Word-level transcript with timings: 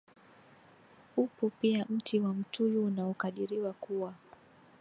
Upo 1.17 1.49
pia 1.61 1.85
mti 1.89 2.19
wa 2.19 2.33
mtuyu 2.33 2.85
unaokadiriwa 2.85 3.73
kuwa 3.73 4.13